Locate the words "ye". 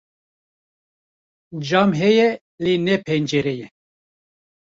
3.59-3.67